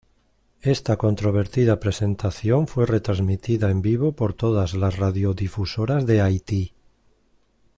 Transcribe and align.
Esta 0.63 0.97
controvertida 0.97 1.79
presentación 1.79 2.65
fue 2.67 2.87
retransmitida 2.87 3.69
en 3.69 3.83
vivo 3.83 4.13
por 4.13 4.33
todas 4.33 4.73
las 4.73 4.97
radiodifusoras 4.97 6.07
de 6.07 6.21
Haití. 6.21 6.73